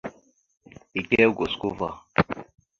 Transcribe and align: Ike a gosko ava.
Ike 0.99 1.17
a 1.27 1.29
gosko 1.37 1.67
ava. 1.73 1.89